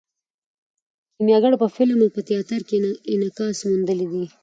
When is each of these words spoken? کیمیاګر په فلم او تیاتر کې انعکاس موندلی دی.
کیمیاګر 1.15 1.53
په 1.61 1.67
فلم 1.75 1.99
او 2.05 2.09
تیاتر 2.29 2.61
کې 2.69 2.77
انعکاس 3.13 3.57
موندلی 3.69 4.07
دی. 4.11 4.25